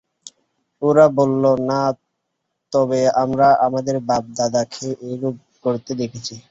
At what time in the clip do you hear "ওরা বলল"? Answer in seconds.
0.81-1.43